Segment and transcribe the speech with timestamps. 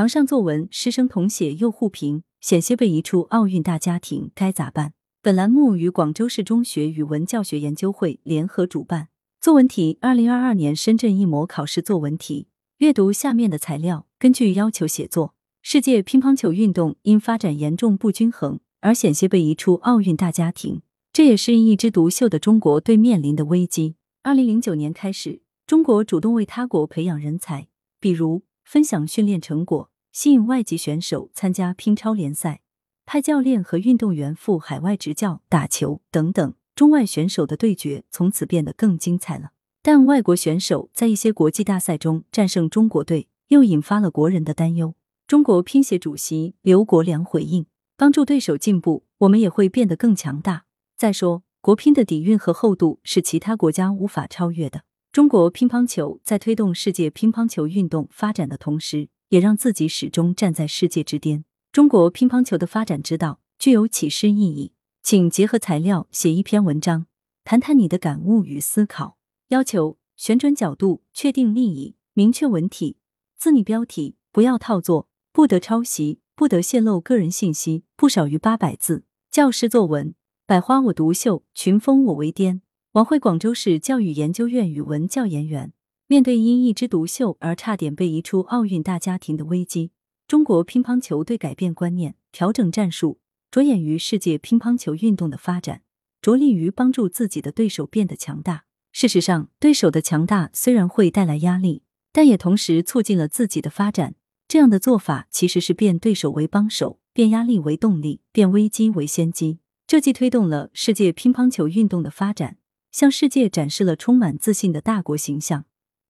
[0.00, 4.94] 堂上作文，师生同写又互评，险些被移出奥运大家庭，该咋办？
[5.20, 9.08] 本栏目与广州市中学语文教学研究会联合主办。
[9.42, 12.48] 作文题：二零二二年深圳一模考试作文题。
[12.78, 15.34] 阅读下面的材料，根据要求写作。
[15.60, 20.80] 世界乒乓球运动因发展严重不均衡而险些被移出奥运大家庭，
[21.12, 23.96] 这也是一枝独秀的中国队面临的危机。
[24.22, 27.68] 二零零九年开始，中国主动为他国培养人才，
[28.00, 28.44] 比如。
[28.62, 32.62] 分享训练成果，吸引外籍选手参加乒超联赛，
[33.06, 39.52] 派教练和运动员赴海外执教打球等等，中外选手的对决从此变得更精彩了。
[39.82, 44.94] 但外国选手在一些国际大赛中战胜中国队，又引发了国人的担忧。
[45.26, 47.66] 中国乒协主席刘国梁回应
[47.96, 50.64] ：“帮助对手进步，我们也会变得更强大。
[50.96, 54.82] 再说，国乒的底蕴和厚度是其他国家无法超越的。”
[55.12, 61.44] 中国乒乓球在推动世界乒乓球运动发展的同时，也让自己始终站在世界之巅。
[61.72, 67.06] 中国乒乓球的发展之道具有启示意义，请结合材料写一篇文章，
[67.44, 69.16] 谈谈你的感悟与思考。
[69.48, 72.96] 要求：旋转角度，确定立意，明确文体，
[73.36, 79.04] 自拟标题，不要套作，不得抄袭，不得泄露个人信息，不少于八百字。
[79.30, 82.62] 教师作文：百花我独秀，群峰我为巅。
[82.92, 85.72] 王慧，广州市教育研究院语文教研员。
[86.10, 89.92] 面对因一枝独秀而差点被移出奥运大家庭的危机，
[90.26, 95.82] 中国乒乓球队改变观念、调整战术，着眼于世界乒乓球运动的发展，
[96.20, 98.64] 着力于帮助自己的对手变得强大。
[98.90, 104.16] 事实上，对手的强大虽然会带来压力，但也同时促进了自己的发展。
[104.48, 109.60] 这样的做法其实是变对手为帮手，变压力为动力，变危机为先机。
[109.86, 112.56] 这既推动了世界乒乓球运动的发展。
[112.90, 115.64] 向世界展示了充满自信的大国形象，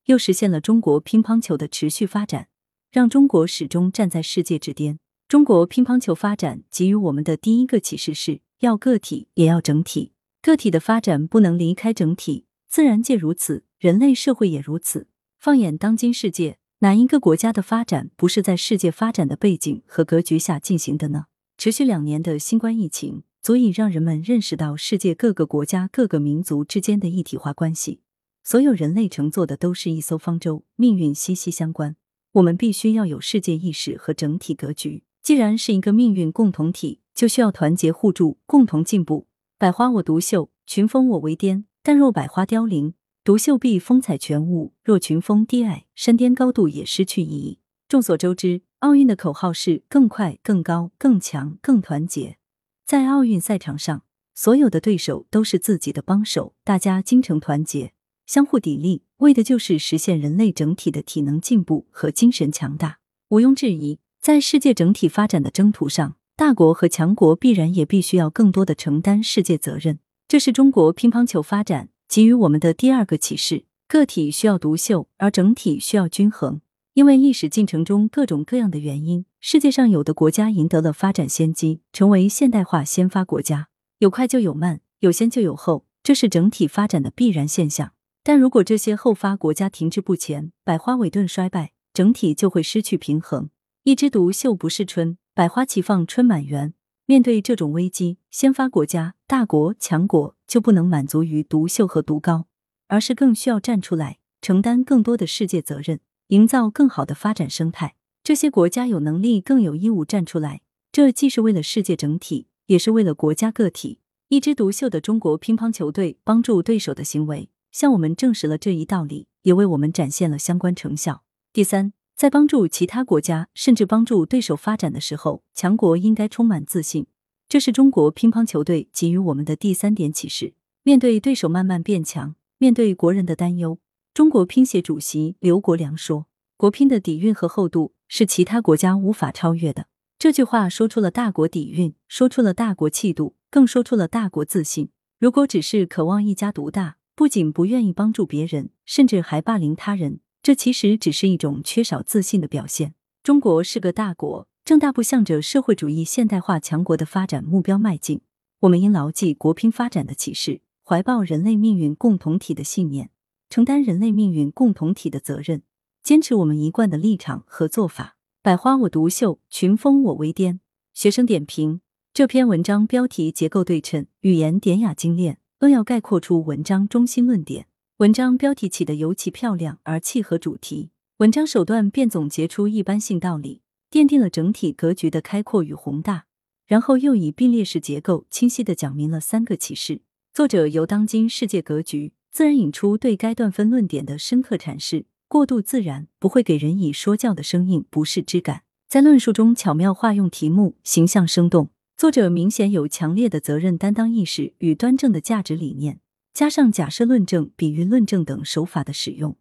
[0.05, 2.47] 又实现了中国乒乓球的持续发展，
[2.91, 4.99] 让中国始终站在世界之巅。
[5.27, 15.07] 中国乒乓球发展给予我们的第一个启示是要个体也要整体，个体的发展不能离开整体，自然界如此，人类社会也如此。
[15.39, 21.25] 放眼当今世界，哪一个国家的发展不是在世界发展的背景和格局下进行的呢？
[21.57, 23.23] 持续两年的新冠疫情。
[23.41, 28.01] 足以让人们认识到世界各个国家、各个民族之间的一体化关系。
[28.43, 31.95] 所有人类乘坐的都是一艘方舟，命运息息相关。
[32.33, 35.03] 我们必须要有世界意识和整体格局。
[35.21, 39.27] 既然是一个命运共同体，就需要团结互助，共同进步。
[39.57, 41.65] 百花我独秀，群峰我为巅。
[41.83, 47.59] 但若百花凋零，独秀必风采全无；若群峰低矮，山巅高度也失去意义。
[47.87, 52.37] 众所周知，奥运的口号是更快、更高、更强、更团结。
[52.85, 54.03] 在奥运赛场上，
[54.33, 57.93] 所有的对手都是自己的帮手，大家精诚团结，
[58.31, 62.99] 相互砥砺，为的就是实现人类整体的体能进步和精神强大。
[63.27, 69.99] 毋庸置疑，在世界整体发展的征途上，大国和强国必然也必须要更多的承担世界责任。
[70.29, 76.61] 这是中国乒乓球发展给予我们的第二个启示：个体需要独秀，而整体需要均衡。
[76.93, 83.67] 因为历史进程中各种各样的原因，世界上有的国家赢得了发展先机，成为现代化先发国家。
[83.99, 87.91] 有快就有慢，有先就有后，这是整体发展的必然现象。
[88.23, 93.49] 但如果这些后发国家停滞不前，百花委顿衰败，整体就会失去平衡。
[93.83, 96.73] 一枝独秀不是春，百花齐放春满园。
[97.07, 102.45] 面对这种危机，先发国家、大国、强国就不能满足于独秀和独高，
[102.87, 105.99] 而是更需要站出来，承担更多的世界责任。
[106.27, 110.61] 营造更好的发展生态，这些国家有能力，更有义务站出来。
[110.91, 113.99] 这既是为了世界整体，也是为了国家个体。
[114.29, 121.23] 一枝独秀的中国乒乓球队帮助对手的行为，向我们证实了这一道理，也为我们展现了相关成效。
[121.53, 127.07] 第三，在帮助其他国家，甚至帮助对手发展的时候，强国应该充满自信。
[127.49, 130.53] 这是中国乒乓球队给予我们的第三点启示。
[130.83, 133.79] 面对对手慢慢变强，面对国人的担忧。
[134.13, 136.27] 中国乒协主席刘国梁说
[136.57, 139.87] ：“国乒的底蕴和厚度是其他国家无法超越的。”
[140.17, 144.89] 这句话说出了大国底蕴，说出了大国气度，更说出了大国自信。
[145.19, 152.95] 如果只是渴望一家独大，不仅不愿意帮助别人，甚至还霸凌他人，这其实只是一种缺少自信的表现。
[153.21, 158.21] 中国是个大国，正大步向着社会主义现代化强国的发展目标迈进。
[158.61, 163.11] 我们应牢记国乒发展的启示，怀抱人类命运共同体的信念。
[163.51, 165.61] 承担人类命运共同体的责任，
[166.01, 168.17] 坚持我们一贯的立场和做法。
[168.41, 170.59] 百花我独秀，群峰我为巅。
[170.95, 171.81] 学生点评：
[172.11, 177.67] 这篇文章标题结构对称，语言典雅精炼，扼要概括出文章中心论点。
[177.97, 180.89] 文章标题起得尤其漂亮，而契合主题。
[181.17, 183.61] 文章首段便总结出一般性道理：
[183.91, 186.25] 奠定了整体格局的开阔与宏大。
[186.65, 190.01] 然后又以并列式结构清晰地讲明了三个启示。
[190.33, 198.63] 作者由当今世界格局自然引出对该段分论点的深刻阐释，过度自然，不会给人以说教的生硬不适之感。
[198.89, 201.69] 在论述中巧妙化用题目，形象生动。
[202.01, 205.99] 作者明显有强烈的责任担当意识与端正的价值理念，
[206.33, 209.37] 加上假设论证、比喻论证等手法的使用，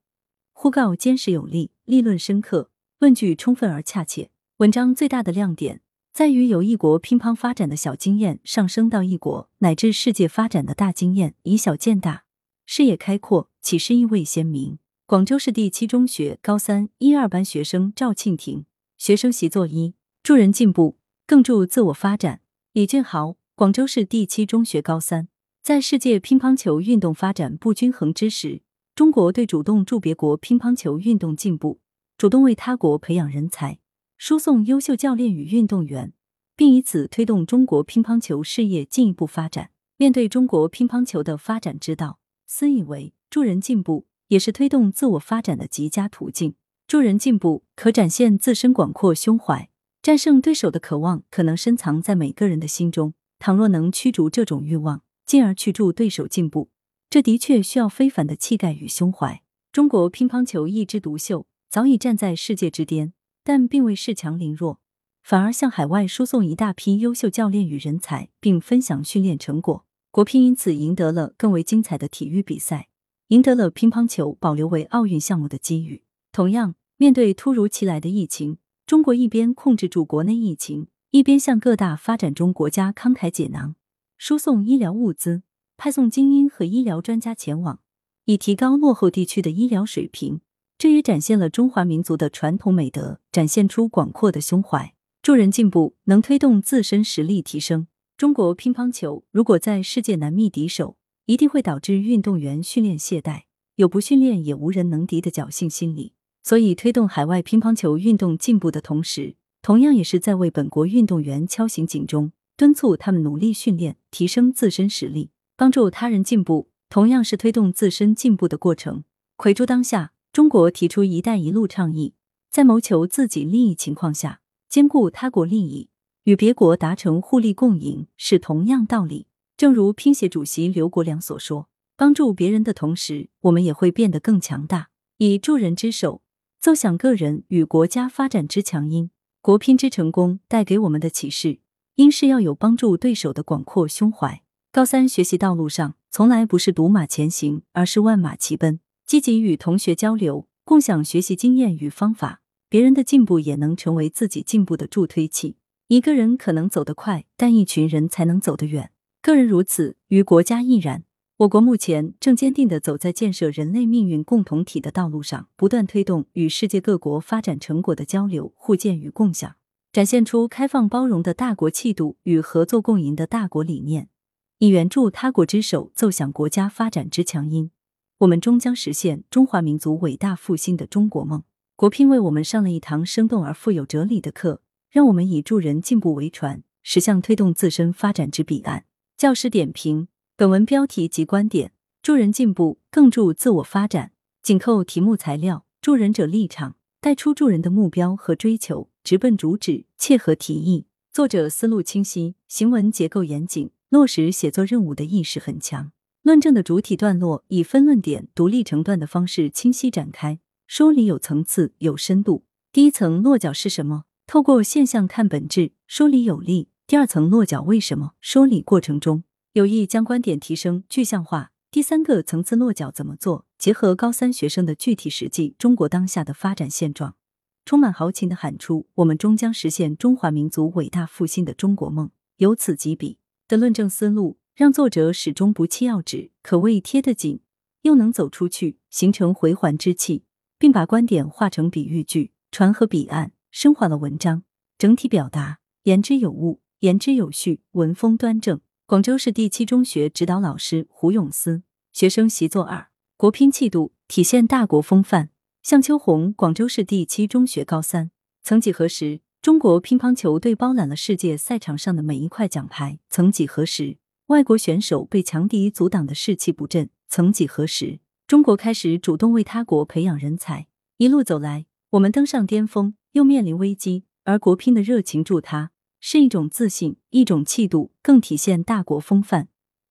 [0.52, 4.28] 呼告坚实有力，立论深刻，论据充分而恰切。
[4.58, 5.80] 文章最大的亮点。
[6.12, 12.24] 在于由一国乒乓发展的小经验上升到一国乃至世界发展的大经验，以小见大，
[12.66, 14.78] 视野开阔，启示意味鲜明。
[15.06, 18.66] 广州市第七中学高三一二班学生赵庆婷，
[18.98, 22.42] 学生习作一：助人进步，更助自我发展。
[22.72, 25.26] 李俊豪，广州市第七中学高三，
[25.60, 28.62] 在世界乒乓球运动发展不均衡之时，
[28.94, 31.80] 中国队主动助别国乒乓球运动进步，
[32.16, 33.80] 主动为他国培养人才。
[34.16, 36.12] 输送优秀教练与运动员，
[36.54, 39.70] 并以此推动中国乒乓球事业进一步发展。
[39.96, 46.54] 面对中国乒乓球的发展之道，私以为助人进步也是推动自我发展的极佳途径。
[46.86, 49.68] 助人进步可展现自身广阔胸怀，
[50.02, 53.12] 战胜对手的渴望可能深藏在每个人的心中。
[53.38, 56.70] 倘若能驱逐这种欲望，进而去助对手进步，
[57.08, 59.42] 这的确需要非凡的气概与胸怀。
[59.72, 63.12] 中国乒乓球一枝独秀，早已站在世界之巅。
[63.42, 64.80] 但并未恃强凌弱，
[65.22, 69.86] 反而向海外输送一大批优秀教练与人才，并分享训练成果。
[70.10, 72.88] 国乒因此赢得了更为精彩的体育比赛，
[73.28, 76.02] 赢得了乒乓球保留为奥运项目的机遇。
[76.30, 78.58] 同样，面对突如其来的疫情，
[78.90, 83.76] 中国一边控制住国内疫情，一边向各大发展中国家慷慨解囊，
[84.18, 85.44] 输送医疗物资，
[85.76, 87.78] 派送精英和医疗专家前往，
[88.24, 90.40] 以提高落后地区的医疗水平。
[90.76, 94.92] 这也展现了中华民族的传统美德，展现出广阔的胸怀。
[95.22, 97.86] 助人进步，能推动自身实力提升。
[98.16, 100.96] 中国乒乓球如果在世界难觅敌手，
[101.26, 103.42] 一定会导致运动员训练懈怠，
[103.76, 106.14] 有不训练也无人能敌的侥幸心理。
[106.42, 119.04] 所以，推动海外乒乓球运动进步的同时，同样也是在为本国运动员敲醒警钟，敦促他们努力训练，提升自身实力，帮助他人进步，同样是推动自身进步的过程。
[119.36, 120.12] 魁诸当下。
[120.32, 122.14] 中国提出“一带一路”倡议，
[122.52, 125.88] 在谋求自己利益情况下，兼顾他国利益，
[126.22, 129.26] 与别国达成互利共赢，是同样道理。
[129.56, 134.90] 正如乒协主席刘国梁所说：“帮助别人的同时，我们也会变得更强大。
[135.16, 136.22] 以助人之手，
[136.60, 139.10] 奏响个人与国家发展之强音。
[139.40, 141.60] 国乒之成功带给我们的启示，
[141.94, 144.42] 应是要有帮助对手的广阔胸怀。
[144.70, 155.56] 高三学习道路上，从来不是独马前行，而是万马齐奔。”积极与同学交流，共享学习经验与方法，别人的进步也能成为自己进步的助推器。
[155.88, 158.92] 一个人可能走得快，但一群人才能走得远。
[159.22, 161.04] 个人如此，于国家亦然。
[161.40, 169.56] 我国目前正坚定地走在建设人类命运共同体的道路上，不断推动与世界各国发展成果的交流、互鉴与共享，
[169.90, 174.10] 展现出开放包容的大国气度与合作共赢的大国理念，
[174.58, 177.70] 以援助他国之手，奏响国家发展之强音。
[178.18, 181.44] 我们终将实现中华民族伟大复兴的中国梦。
[181.74, 184.60] 国乒为我们上了一堂生动而富有哲理的课，
[184.90, 188.84] 让我们以助人进步为船，驶向推动自身发展之彼岸。
[189.16, 190.08] 教师点评：
[190.40, 194.12] 本文标题及观点：助人进步，更助自我发展。
[194.42, 200.86] 紧扣题目材料，助人者立场，带出助人的目标和追求，直奔主旨，切合题意。
[201.12, 205.92] 作者思路清晰，行文结构严谨，落实写作任务的意识很强。
[206.22, 212.46] 论证的主体段落以分论点独立成段的方式清晰展开，说理有层次、有深度。
[212.72, 214.04] 第一层落脚是什么？
[214.26, 216.70] 透过现象看本质，说理有力。
[216.86, 218.12] 第二层落脚为什么？
[218.22, 221.50] 说理过程中有意将观点提升具象化。
[221.72, 223.46] 第三个层次落脚怎么做？
[223.58, 227.16] 结合高三学生的具体实际，中国当下的发展现状，
[227.64, 232.10] 充满豪情的喊出：我们终将实现中华民族伟大复兴的中国梦。
[232.36, 234.38] 由此及彼的论证思路。
[234.54, 237.40] 让作者始终不弃要旨，可谓贴得紧，
[237.82, 240.24] 又能走出去，形成回环之气，
[240.58, 244.42] 并把观点化成比喻句，传和彼岸，升华了文章
[244.76, 248.60] 整体表达，言之有物，言之有序，文风端正。
[248.90, 255.30] 广州市第七中学指导老师胡永思，学生习作二，国乒气度体现大国风范。
[255.62, 258.10] 向秋红，广州市第七中学高三。
[258.42, 262.98] 曾几何时，中国乒乓球队包揽了世界赛场上的每一块奖牌。
[263.08, 263.98] 曾几何时。
[264.26, 270.66] 外国选手被强敌阻挡的士气不振，曾几何时，中国开始主动为他国培养人才。
[270.96, 274.02] 一路走来，我们登上巅峰，又面临危机。
[274.24, 275.70] 而国乒的热情助他，
[276.00, 279.48] 是一种自信，一种气度，更体现大国风范，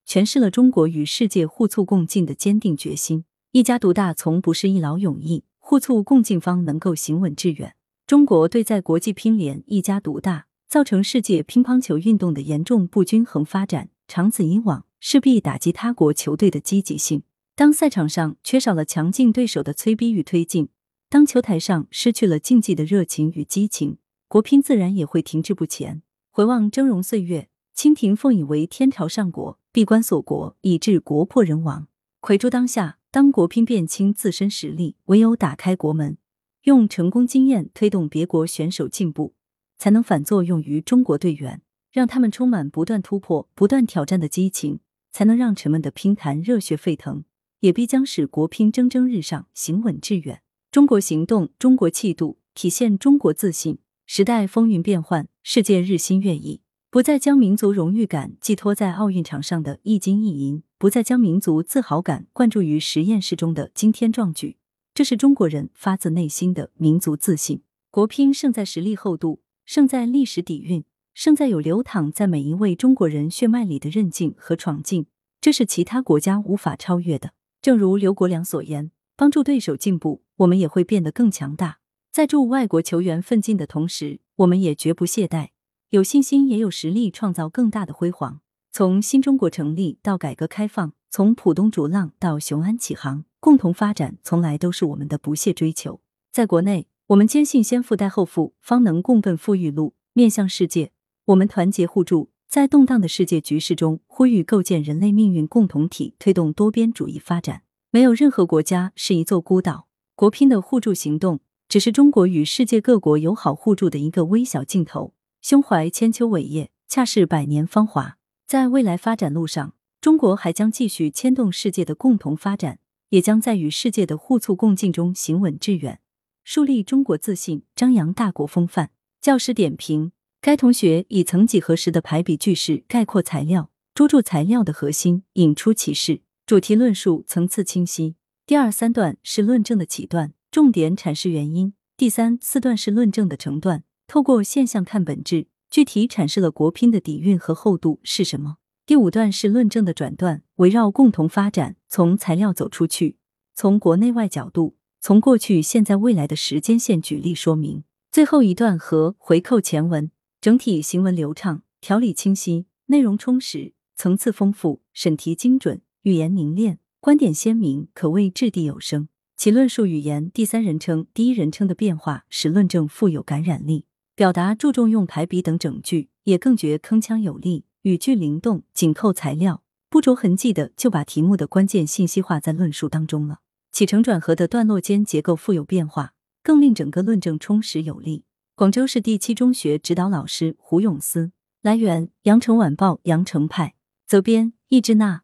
[0.07, 3.25] 诠释了中国与世界互促共进的坚定决心。
[3.51, 7.75] 一家独大从不是一劳永逸，互促共进方能够行稳致远。
[8.05, 17.21] 中国队在国际乒联一家独大，造成世界乒乓球运动的严重不均衡发展，长此以往势必打击他国球队的积极性。
[17.55, 20.69] 当赛场上缺少了强劲对手的催逼与推进，
[21.09, 23.97] 当球台上失去了竞技的热情与激情，
[24.29, 26.03] 国乒自然也会停滞不前。
[26.29, 31.87] 回望峥嵘岁月，清廷奉以为天朝上国，闭关锁国，以致国破人亡。
[32.21, 32.97] 魁诸当下。
[33.11, 36.19] 当国乒辨清自身实力，唯有打开国门，
[36.65, 39.33] 用成功经验推动别国选手进步，
[39.79, 44.81] 才能反作用于中国队员，让他们充满不断突破、不断挑战的激情，
[45.11, 47.23] 才能让沉闷的乒坛热血沸腾，
[47.61, 50.43] 也必将使国乒蒸蒸日上，行稳致远。
[50.69, 53.79] 中国行动，中国气度，体现中国自信。
[54.11, 56.61] 时代风云变幻，世界日新月异。
[56.89, 64.57] 不再将民族荣誉感寄托在奥运场上的一金一银，不再将民族自豪感灌注于实验室中的惊天壮举，
[64.95, 67.61] 这是中国人发自内心的民族自信。
[67.91, 75.05] 国乒胜在实力厚度，胜在历史底蕴，胜在有流淌在每一位中国人血脉里的韧劲和闯劲，
[75.39, 77.33] 这是其他国家无法超越的。
[77.61, 81.77] 正如刘国梁所言：“帮助对手进步，我们也会变得更强大。”
[82.11, 85.49] 在助外国球员奋进的同时，我们也绝不懈怠。
[85.89, 88.41] 有信心，也有实力，创造更大的辉煌。
[88.71, 96.01] 从新中国成立到改革开放，从浦东逐浪到雄安起航，共同发展从来都是我们的不懈追求。
[96.31, 100.91] 在国内，我们坚信先富带后富，方能共奔富裕路；面向世界，
[101.25, 107.61] 我们团结互助，在动荡的世界局势中，呼吁构建人类命运共同体，推动多边主义发展。
[107.91, 111.39] 没有任何国家是一座孤岛，国拼的互助行动，
[111.69, 115.13] 只是中国与世界各国友好互助的一个微小镜头。
[115.39, 118.17] 胸怀千秋伟业，恰是百年芳华。
[118.47, 125.99] 在未来发展路上，中国还将继续牵动世界的共同发展，也将在与世界的互促共进中行稳致远，
[126.43, 128.89] 树立中国自信，张扬大国风范。
[129.21, 130.11] 教师点评：
[130.41, 136.21] 该同学以曾几何时的排比句式概括材料，捉住材料的核心，引出启示。
[136.47, 138.15] 主题论述层次清晰。
[138.47, 143.83] 第二三段是论证的起段，重点阐释原因；第三四段是论证的成段。
[144.07, 148.57] 透过现象看本质，具体阐释了国乒的底蕴和厚度是什么。
[148.87, 153.17] 第五段是论证的转段，围绕共同发展，从材料走出去，
[153.53, 157.83] 从国内外角度，从过去、现在、未来的时间线举例说明。
[158.11, 160.09] 最后一段和回扣前文，
[160.41, 169.09] 整体行文流畅，条理清晰，内容充实，层次丰富，审题精准，语言凝练，观点鲜明，可谓掷地有声。
[169.39, 173.85] 其论述语言第三人称、第一人称的变化，使论证富有感染力。
[174.13, 183.39] 表达注重用排比等整句，也更觉铿锵有力，语句灵动，紧扣材料，不着痕迹的就把题目的关键信息化在论述当中了。
[183.71, 188.25] 起承转合的段落间结构富有变化，更令整个论证充实有力。
[188.55, 191.31] 广州市第七中学指导老师胡永思。
[191.61, 193.75] 来源：羊城晚报羊城派。
[194.05, 195.21] 责编：易之娜。